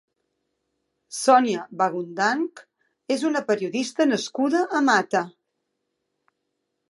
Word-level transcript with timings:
Sònia 1.17 1.65
Bagudanch 1.81 2.63
és 3.17 3.25
una 3.31 3.43
periodista 3.51 4.09
nascuda 4.13 4.63
a 4.79 4.83
Mata. 4.87 5.25